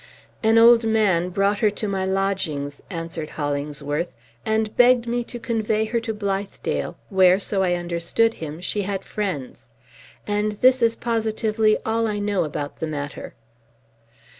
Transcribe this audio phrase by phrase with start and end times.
[0.41, 5.85] "An old man brought her to my lodgings," answered Hollingsworth, "and begged me to convey
[5.85, 9.69] her to Blithedale, where so I understood him she had friends;
[10.25, 13.35] and this is positively all I know about the matter."